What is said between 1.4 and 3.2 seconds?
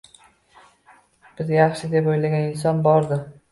yaxshi deb o‘ylagan inson bor.